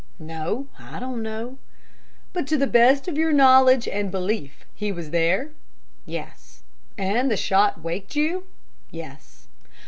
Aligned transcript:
"No, 0.17 0.65
I 0.79 0.99
don't 0.99 1.21
know." 1.21 1.59
"But 2.33 2.47
to 2.47 2.57
the 2.57 2.65
best 2.65 3.07
of 3.07 3.19
your 3.19 3.31
knowledge 3.31 3.87
and 3.87 4.09
belief 4.09 4.65
he 4.73 4.91
was 4.91 5.11
there?" 5.11 5.51
"Yes." 6.07 6.63
"And 6.97 7.29
the 7.29 7.37
shot 7.37 7.83
waked 7.83 8.15
you?" 8.15 8.45
"Yes." 8.89 9.47